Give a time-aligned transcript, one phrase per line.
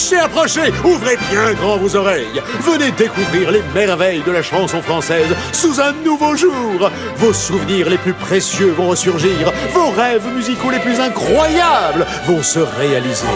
[0.00, 2.40] Approchez, approchez, ouvrez bien grand vos oreilles.
[2.60, 6.90] Venez découvrir les merveilles de la chanson française sous un nouveau jour.
[7.16, 9.52] Vos souvenirs les plus précieux vont ressurgir.
[9.74, 13.26] Vos rêves musicaux les plus incroyables vont se réaliser.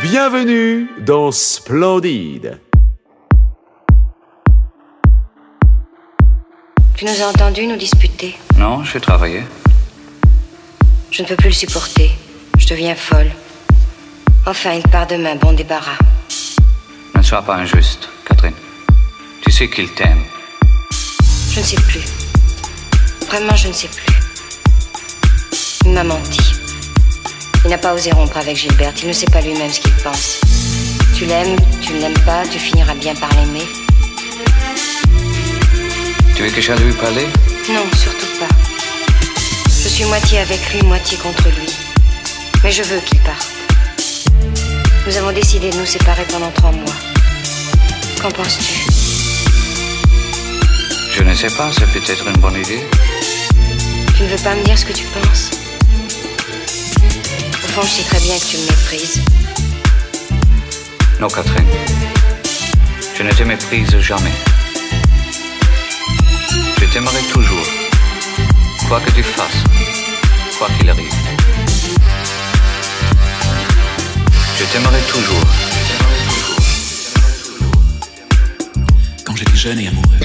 [0.00, 2.61] Bienvenue dans Splendide.
[7.02, 9.42] Tu nous as entendus nous disputer Non, j'ai travaillé.
[11.10, 12.12] Je ne peux plus le supporter.
[12.56, 13.32] Je deviens folle.
[14.46, 15.98] Enfin, il part demain, bon débarras.
[17.16, 18.54] Ne sois pas injuste, Catherine.
[19.40, 20.22] Tu sais qu'il t'aime.
[21.50, 22.04] Je ne sais plus.
[23.26, 24.14] Vraiment, je ne sais plus.
[25.84, 26.52] Il m'a menti.
[27.64, 29.02] Il n'a pas osé rompre avec Gilberte.
[29.02, 30.40] Il ne sait pas lui-même ce qu'il pense.
[31.16, 33.66] Tu l'aimes, tu ne l'aimes pas, tu finiras bien par l'aimer.
[36.42, 37.28] Tu veux que j'aille lui parler?
[37.68, 38.48] Non, surtout pas.
[39.68, 41.68] Je suis moitié avec lui, moitié contre lui.
[42.64, 43.46] Mais je veux qu'il parte.
[45.06, 46.96] Nous avons décidé de nous séparer pendant trois mois.
[48.20, 48.80] Qu'en penses-tu?
[51.12, 52.80] Je ne sais pas, c'est peut-être une bonne idée.
[54.16, 55.50] Tu ne veux pas me dire ce que tu penses?
[57.52, 59.20] Au fond, je sais très bien que tu me méprises.
[61.20, 61.68] Non, Catherine.
[63.16, 64.32] Je ne te méprise jamais.
[66.92, 67.66] T'aimerai toujours.
[68.86, 69.64] Quoi que tu fasses.
[70.58, 71.10] Quoi qu'il arrive.
[74.58, 75.46] Je t'aimerai toujours.
[79.24, 80.18] Quand j'étais jeune et amoureux,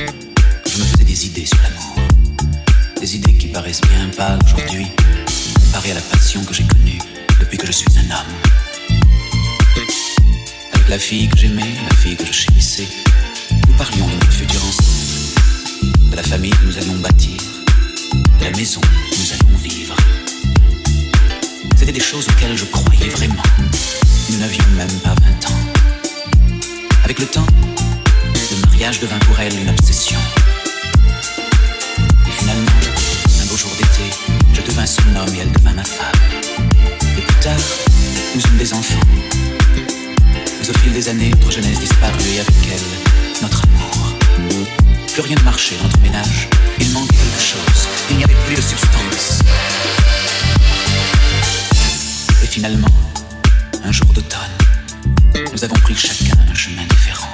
[0.69, 1.95] je me faisais des idées sur l'amour.
[2.99, 4.87] Des idées qui paraissent bien pâles aujourd'hui,
[5.55, 6.99] comparées à la passion que j'ai connue
[7.39, 8.33] depuis que je suis un homme.
[10.73, 12.87] Avec la fille que j'aimais, la fille que je chérissais,
[13.51, 15.06] nous parlions de notre futur ensemble,
[16.11, 17.37] de la famille que nous allions bâtir,
[18.39, 19.95] de la maison où nous allions vivre.
[21.75, 23.43] C'était des choses auxquelles je croyais vraiment.
[24.29, 25.59] Nous n'avions même pas 20 ans.
[27.03, 27.45] Avec le temps,
[28.51, 30.19] le mariage devint pour elle une obsession.
[32.27, 32.71] Et finalement,
[33.41, 34.09] un beau jour d'été,
[34.53, 36.21] je devins son homme et elle devint ma femme.
[37.17, 37.59] Et plus tard,
[38.35, 39.07] nous eûmes des enfants.
[40.59, 43.76] Mais au fil des années, notre jeunesse disparut et avec elle, notre amour.
[45.17, 46.47] Plus rien ne marchait dans notre ménage.
[46.79, 47.87] Il manquait quelque chose.
[48.11, 49.39] Il n'y avait plus de substance.
[52.43, 52.87] Et finalement,
[53.83, 57.33] un jour d'automne, nous avons pris chacun un chemin différent.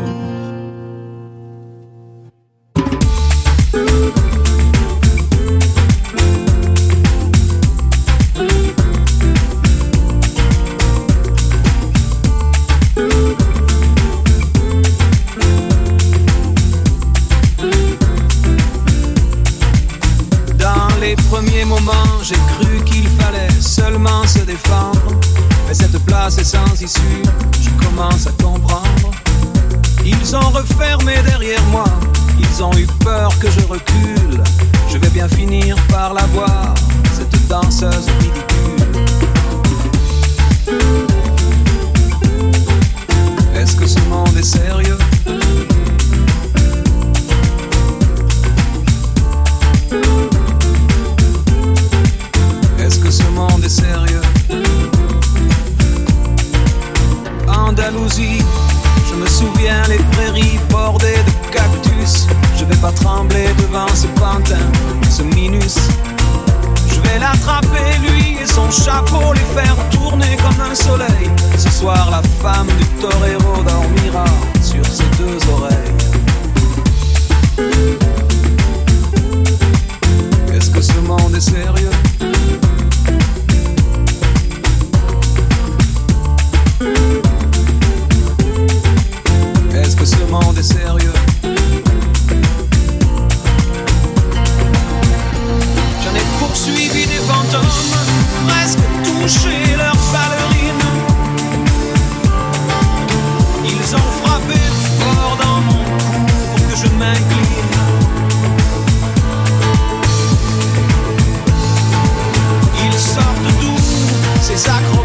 [114.51, 115.00] is I call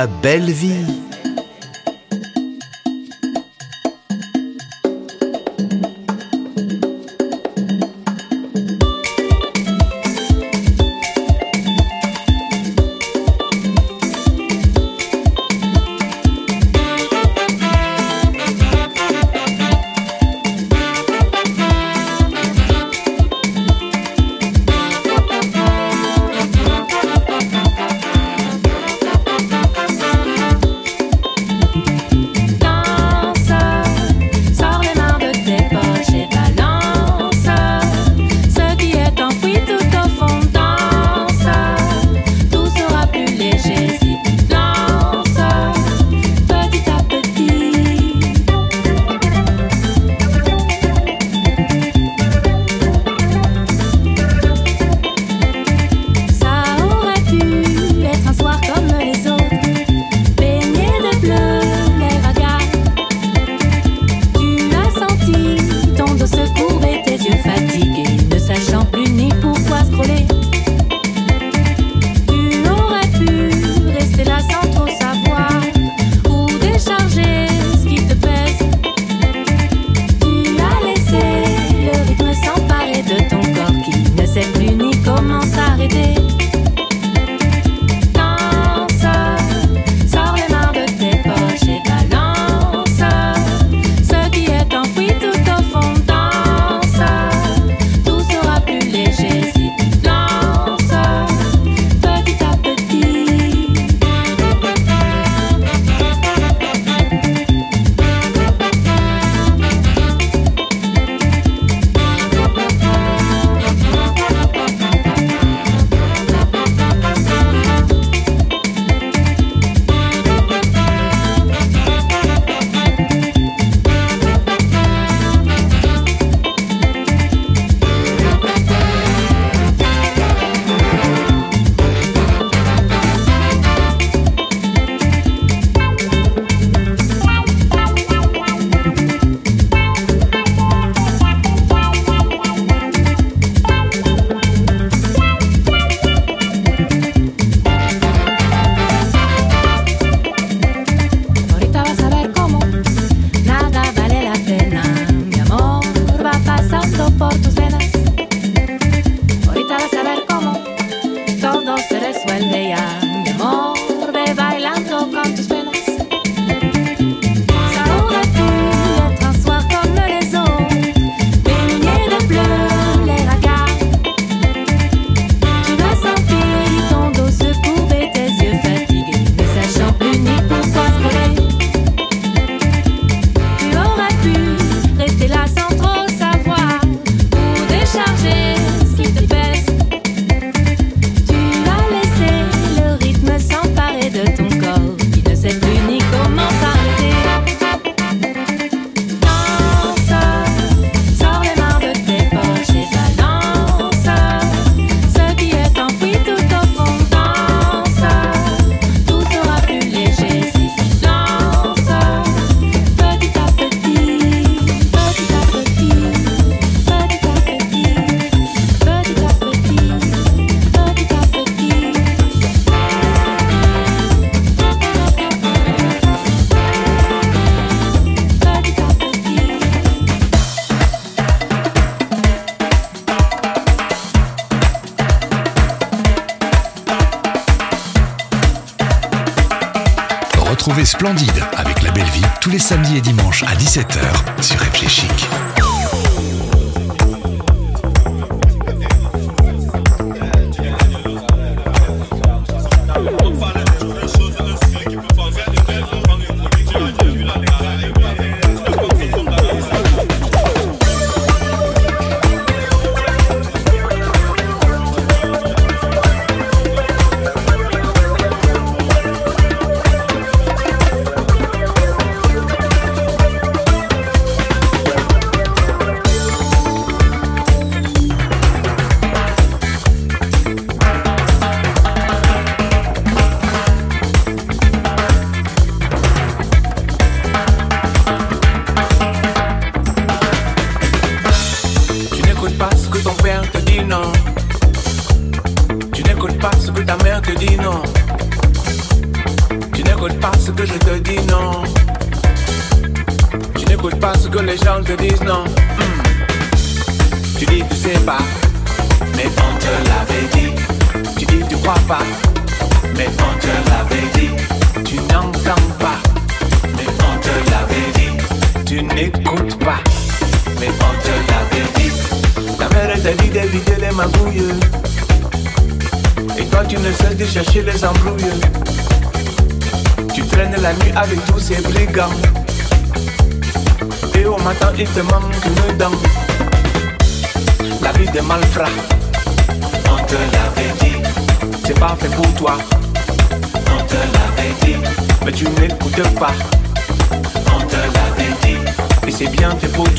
[0.00, 1.09] la belle vie.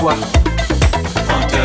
[0.01, 0.15] toi.
[1.29, 1.57] On te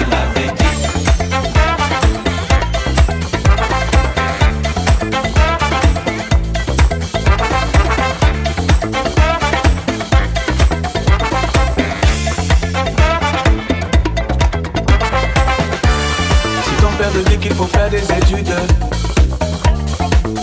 [17.01, 18.55] l'avait dit qu'il faut faire des études.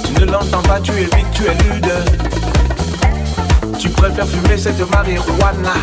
[0.03, 1.93] Tu ne l'entends pas, tu évites, tu es lude.
[3.77, 5.73] Tu préfères fumer cette marijuana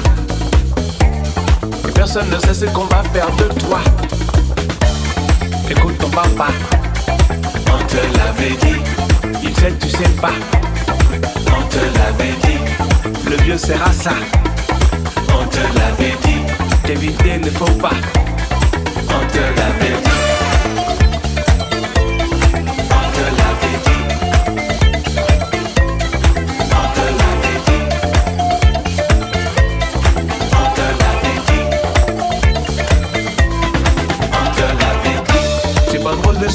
[2.01, 3.81] personne ne sait ce qu'on va faire de toi.
[5.71, 6.47] Écoute ton papa,
[7.67, 8.81] on te l'avait dit.
[9.43, 10.33] Il sait, tu sais pas.
[11.59, 13.29] On te l'avait dit.
[13.29, 14.13] Le vieux sert à ça.
[15.29, 16.41] On te l'avait dit.
[16.87, 17.99] T'éviter ne faut pas.
[19.11, 19.80] On te l'avait dit.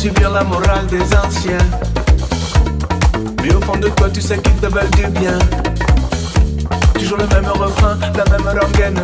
[0.05, 1.65] Subir la morale des anciens.
[3.41, 5.39] Mais au fond de toi, tu sais qu'ils te veulent du bien.
[6.93, 9.01] Toujours le même refrain, la même rengaine.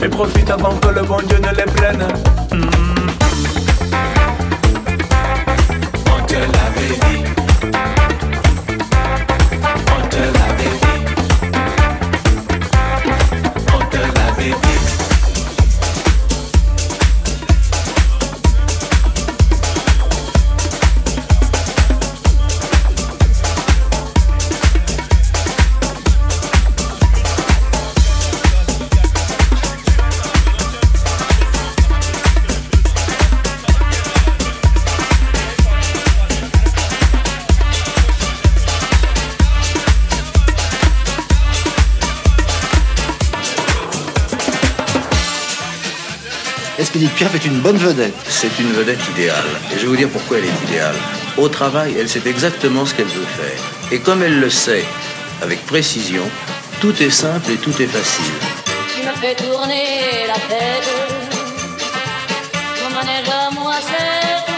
[0.00, 2.04] Mais profite avant que le bon Dieu ne les prenne.
[2.52, 2.70] Hmm.
[6.06, 7.97] On te l'avait dit.
[47.18, 48.14] Piaf est une bonne vedette.
[48.28, 49.44] C'est une vedette idéale.
[49.72, 50.94] Et je vais vous dire pourquoi elle est idéale.
[51.36, 53.60] Au travail, elle sait exactement ce qu'elle veut faire.
[53.90, 54.84] Et comme elle le sait,
[55.42, 56.22] avec précision,
[56.80, 58.34] tout est simple et tout est facile.
[58.94, 60.88] Tu me fais tourner la tête.
[62.84, 64.57] Mon manège à moi, c'est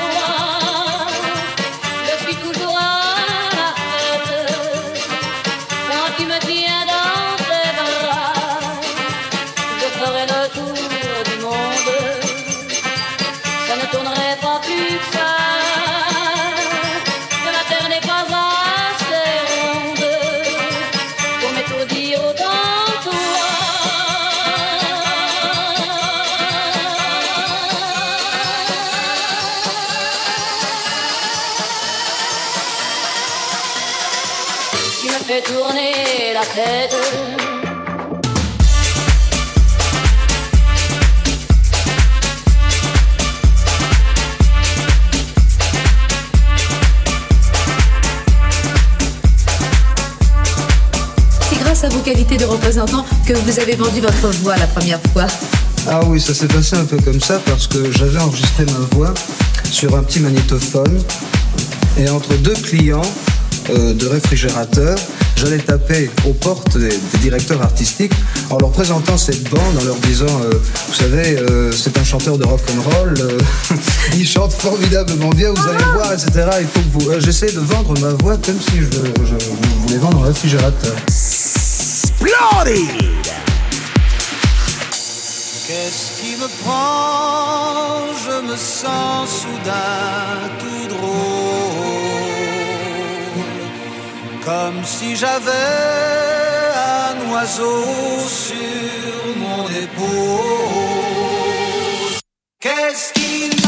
[36.52, 36.88] C'est
[51.60, 55.26] grâce à vos qualités de représentant que vous avez vendu votre voix la première fois.
[55.88, 59.14] Ah oui, ça s'est passé un peu comme ça parce que j'avais enregistré ma voix
[59.70, 61.00] sur un petit magnétophone
[61.96, 63.02] et entre deux clients
[63.70, 64.98] euh, de réfrigérateur,
[65.40, 68.12] J'allais taper aux portes des, directeurs artistiques
[68.50, 70.50] en leur présentant cette bande, en leur disant, euh,
[70.88, 73.38] vous savez, euh, c'est un chanteur de rock and roll, euh,
[74.18, 76.46] il chante formidablement bien, vous allez voir, etc.
[76.60, 78.90] Il faut que vous, j'essaie de vendre ma voix comme si je,
[79.24, 79.34] je,
[79.80, 80.94] voulais vendre un réfrigérateur.
[81.08, 82.20] Splendide
[85.66, 88.12] Qu'est-ce qui me prend?
[88.26, 92.09] Je me sens soudain tout drôle
[94.50, 95.50] comme si j'avais
[97.06, 97.84] un oiseau
[98.46, 101.20] sur mon épaule.
[102.58, 103.59] Qu'est-ce qu'il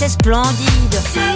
[0.00, 1.29] c'est splendide.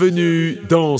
[0.00, 0.96] Bienvenue dans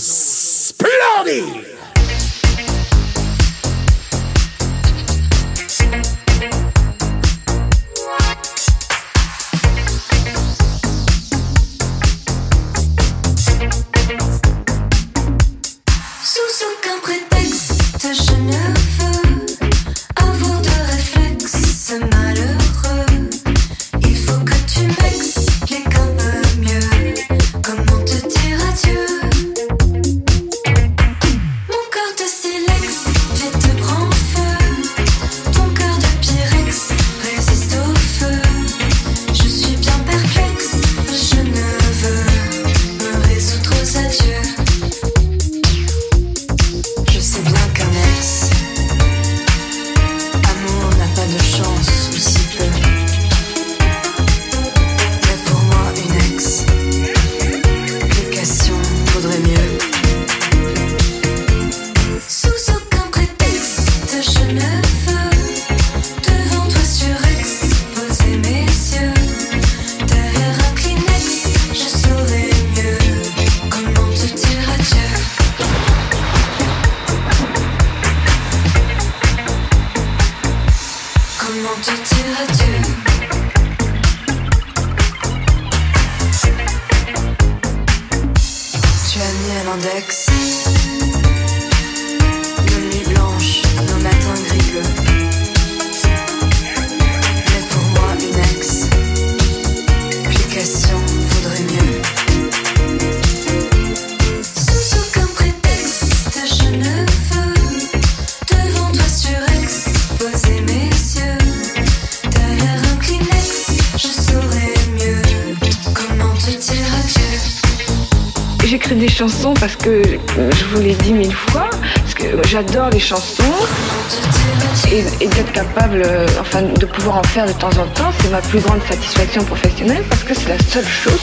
[130.89, 131.20] chose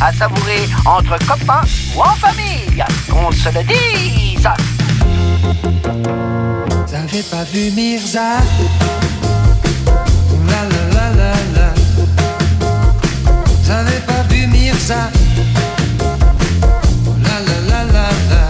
[0.00, 1.62] à savourer entre copains
[1.94, 2.84] ou en famille.
[3.10, 4.48] Qu'on se le dise.
[6.90, 8.38] T'avais pas vu Mirza?
[10.48, 11.70] La la la la la.
[14.06, 15.10] Pas vu Mirza?
[17.24, 18.44] La la la la la.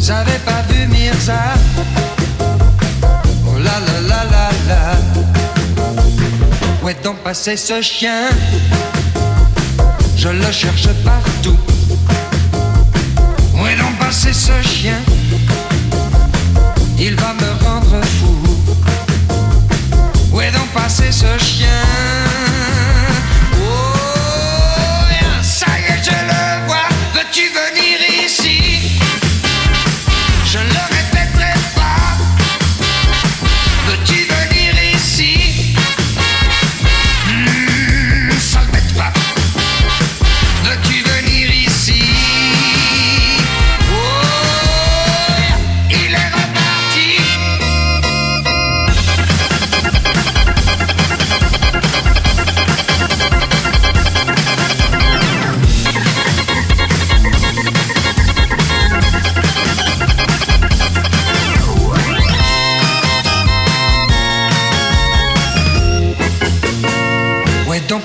[0.00, 1.40] J'avais pas vu Mirza?
[3.46, 3.94] Oh la la.
[6.82, 8.28] Où est donc passé ce chien?
[10.24, 11.58] je le cherche partout.
[13.54, 14.98] Où est donc passé ce chien?
[16.98, 18.34] Il va me rendre fou.
[20.32, 21.82] Où est donc passé ce chien?
[23.54, 23.66] Oh,
[25.10, 26.88] eh, ça y est, je le vois.
[27.14, 28.03] Veux-tu venir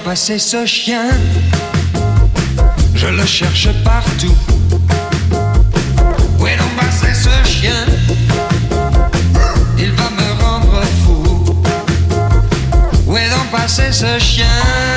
[0.10, 1.08] passé ce chien
[2.96, 4.36] Je le cherche partout.
[6.40, 7.86] Où est donc passé ce chien?
[9.78, 11.62] Il va me rendre fou.
[13.06, 14.89] Où est donc passé ce chien?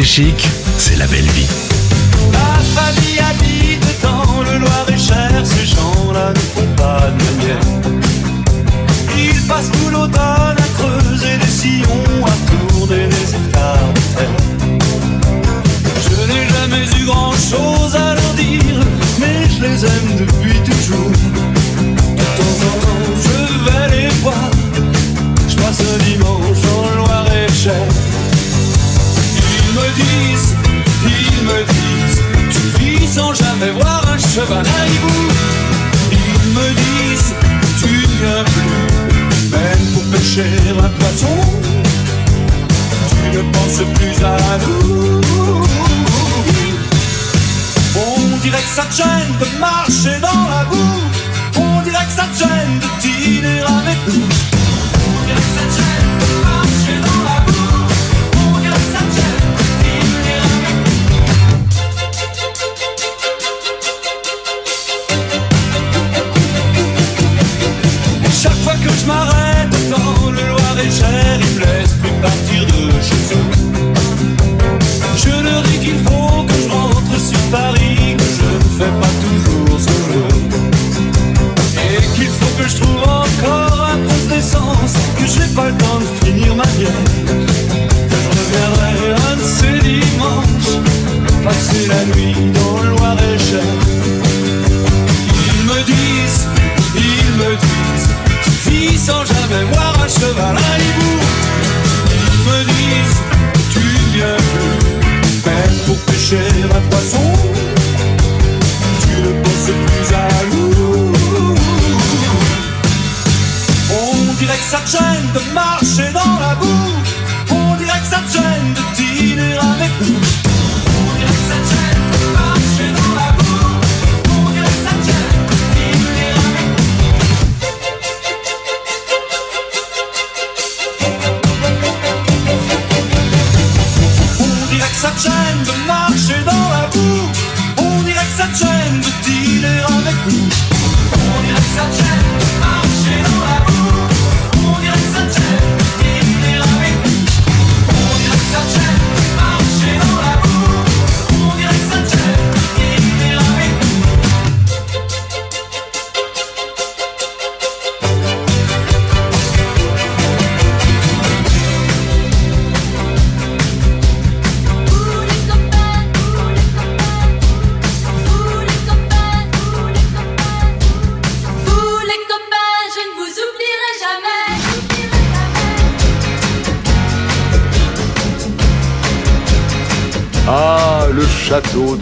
[0.00, 1.46] Chic, c'est la belle vie.
[2.32, 7.60] Ma famille habite dans le Loir-et-Cher, ces gens-là ne font pas de manière.
[9.14, 9.70] Ils passent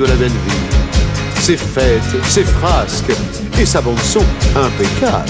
[0.00, 1.40] de la belle ville.
[1.40, 3.12] Ses fêtes, ses frasques
[3.60, 4.24] et sa bande-son
[4.56, 5.28] impeccable.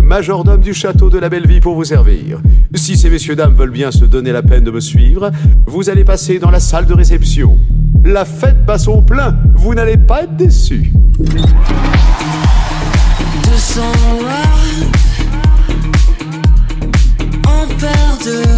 [0.00, 2.40] Majordome du château de la Belle Vie pour vous servir.
[2.76, 5.32] Si ces messieurs dames veulent bien se donner la peine de me suivre,
[5.66, 7.58] vous allez passer dans la salle de réception.
[8.04, 10.92] La fête passe au plein, vous n'allez pas être déçus.
[17.44, 18.55] en paire de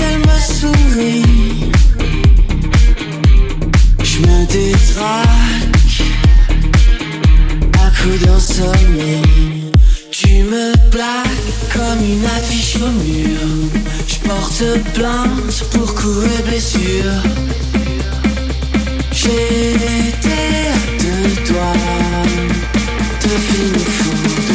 [0.00, 1.70] elle me sourit,
[4.02, 5.26] je me détraque
[7.74, 9.70] à coups d'insomnie.
[10.10, 11.26] Tu me plaques
[11.72, 13.40] comme une affiche au mur.
[14.06, 17.22] Je porte plainte pour coups et blessures.
[19.12, 21.72] J'étais de toi,
[23.22, 24.45] de fini fou.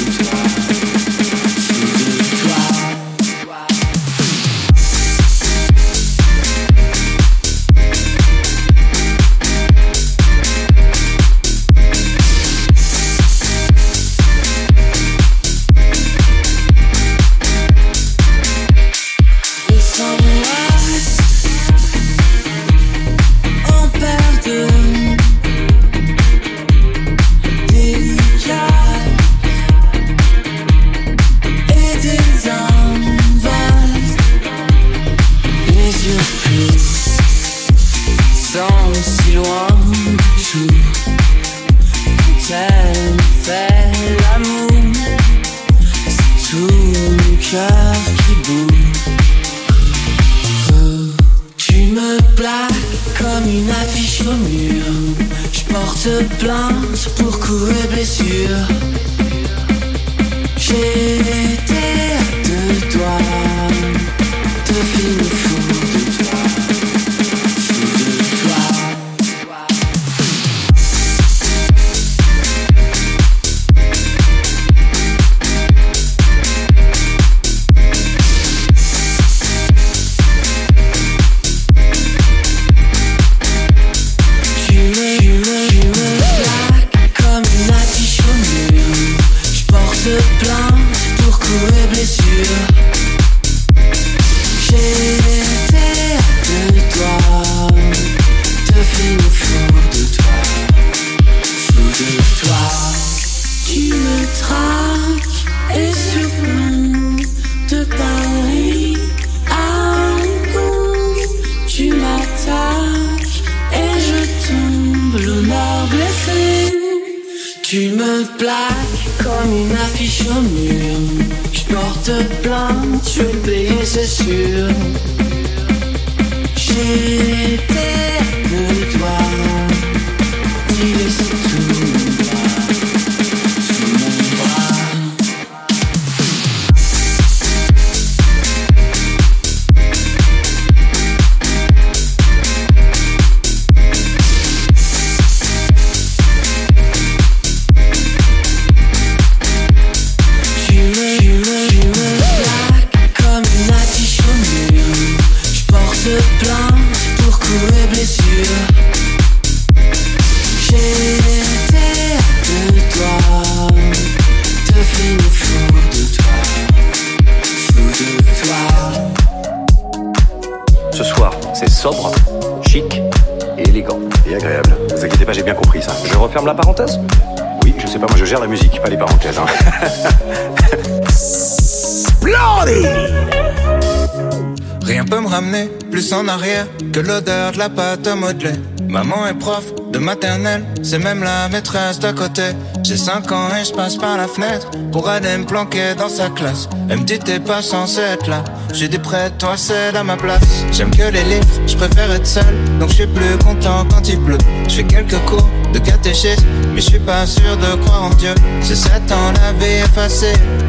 [188.87, 192.43] Maman est prof de maternelle, c'est même la maîtresse d'à côté.
[192.83, 196.29] J'ai 5 ans et je passe par la fenêtre pour aller me planquer dans sa
[196.29, 196.69] classe.
[196.89, 198.43] Elle me dit t'es pas censé être là.
[198.73, 200.43] J'ai dit près toi, c'est à ma place.
[200.71, 204.19] J'aime que les livres, je préfère être seul, donc je suis plus content quand il
[204.19, 204.37] pleut.
[204.69, 208.33] Je fais quelques cours de catéchisme, mais je suis pas sûr de croire en Dieu.
[208.63, 209.83] J'ai 7 ans, la vie.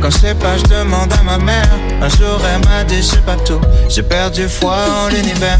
[0.01, 1.71] Quand je sais pas, je demande à ma mère.
[2.01, 3.61] Un jour, elle m'a dit, je sais pas tout.
[3.89, 5.59] J'ai perdu foi en l'univers.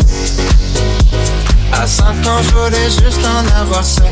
[1.73, 4.05] À 5 ans, je voulais juste en avoir 5.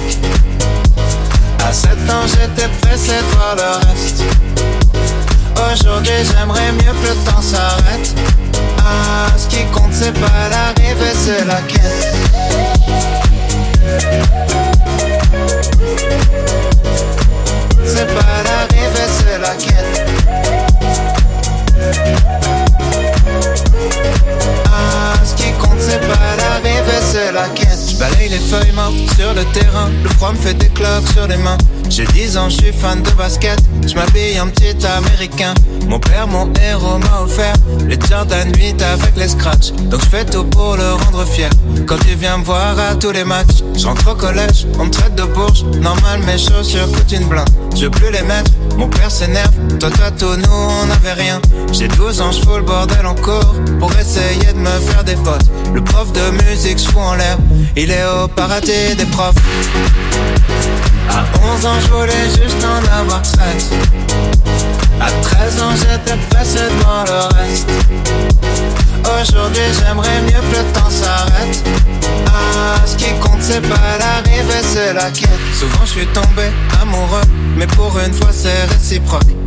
[1.68, 4.24] À 7 ans, j'étais pressé de voir le reste.
[5.72, 8.14] Aujourd'hui, j'aimerais mieux que le temps s'arrête.
[8.78, 12.14] Ah, ce qui compte, c'est pas l'arrivée, c'est la quête.
[17.84, 20.06] C'est pas l'arrivée, c'est la quête.
[24.66, 26.29] Ah, ce qui compte, c'est pas
[27.10, 27.78] c'est la quête.
[27.90, 29.90] Je balaye les feuilles mortes sur le terrain.
[30.02, 31.58] Le froid me fait des cloques sur les mains.
[31.88, 33.58] J'ai 10 ans, je suis fan de basket.
[33.86, 35.54] Je m'habille en petit américain.
[35.88, 37.54] Mon père, mon héros, m'a offert
[37.88, 39.72] les Jordan 8 avec les scratchs.
[39.90, 41.50] Donc je fais tout pour le rendre fier.
[41.86, 44.90] Quand il vient me voir à tous les matchs, je rentre au collège, on me
[44.90, 45.64] traite de bourge.
[45.80, 47.48] Normal, mes chaussures coûtent une blinde.
[47.74, 49.52] Je veux plus les mettre, mon père s'énerve.
[49.78, 51.40] Toi, toi, tout, nous, on n'avait rien.
[51.72, 55.50] J'ai 12 ans, je le bordel en cours pour essayer de me faire des potes.
[55.72, 57.38] Le prof de musique, je en l'air.
[57.76, 59.34] Il est au paradis des profs.
[61.08, 61.24] À
[61.56, 63.70] 11 ans, je voulais juste en avoir 13.
[65.00, 67.68] À 13 ans, j'étais pressé voir le reste.
[69.04, 71.64] Aujourd'hui, j'aimerais mieux que le temps s'arrête.
[72.26, 75.30] Ah, ce qui compte, c'est pas l'arrivée, c'est la quête.
[75.58, 76.50] Souvent, je suis tombé
[76.82, 77.22] amoureux,
[77.56, 79.39] mais pour une fois, c'est réciproque.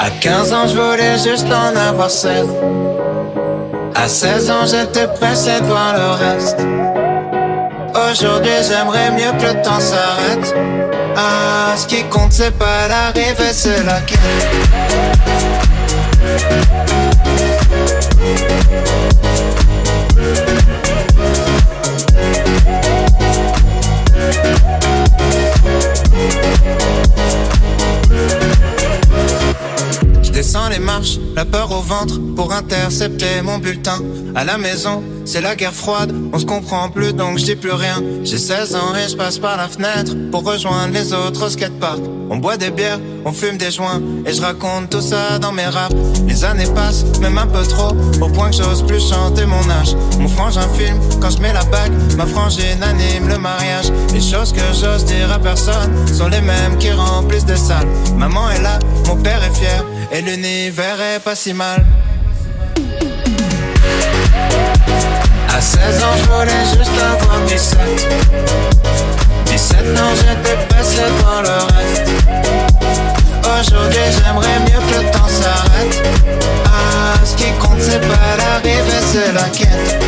[0.00, 2.46] À 15 ans, je voulais juste en avoir 16.
[3.96, 6.58] À 16 ans, j'étais pressé de voir le reste.
[8.10, 10.54] Aujourd'hui, j'aimerais mieux que le temps s'arrête.
[11.16, 14.18] Ah, ce qui compte, c'est pas l'arrivée, c'est la quête.
[31.34, 33.98] La peur au ventre pour intercepter mon bulletin.
[34.34, 37.72] À la maison, c'est la guerre froide, on se comprend plus donc je dis plus
[37.72, 38.00] rien.
[38.22, 42.00] J'ai 16 ans et je passe par la fenêtre pour rejoindre les autres au skatepark.
[42.30, 45.66] On boit des bières, on fume des joints et je raconte tout ça dans mes
[45.66, 45.94] raps.
[46.26, 49.96] Les années passent, même un peu trop, au point que j'ose plus chanter mon âge.
[50.20, 53.90] Mon frangin filme quand je mets la bague, ma frangine anime le mariage.
[54.12, 57.88] Les choses que j'ose dire à personne sont les mêmes qui remplissent des salles.
[58.16, 61.84] Maman est là, mon père est fier et l'univers est pas si mal.
[65.54, 67.78] À 16 ans je voulais juste avoir 17
[69.44, 72.10] 17 ans j'étais passé dans le reste.
[73.44, 76.02] Aujourd'hui j'aimerais mieux que le temps s'arrête.
[76.64, 80.02] Ah ce qui compte c'est pas l'arrivée c'est la quête.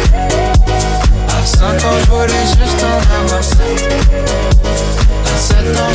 [1.29, 3.59] À 5 ans je voulais juste en avoir 7
[5.37, 5.90] 7 ans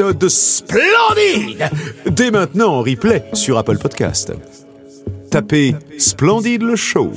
[0.00, 1.70] épisode splendide
[2.06, 4.32] Dès maintenant en replay sur Apple Podcast.
[5.30, 7.12] Tapez Splendide le Show